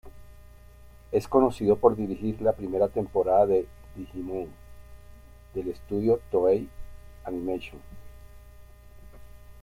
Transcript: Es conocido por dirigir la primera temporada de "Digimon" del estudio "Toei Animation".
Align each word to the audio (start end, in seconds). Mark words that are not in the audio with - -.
Es 1.11 1.27
conocido 1.27 1.75
por 1.75 1.95
dirigir 1.95 2.41
la 2.41 2.53
primera 2.53 2.87
temporada 2.87 3.45
de 3.45 3.67
"Digimon" 3.95 4.47
del 5.53 5.67
estudio 5.69 6.19
"Toei 6.31 6.67
Animation". 7.23 7.79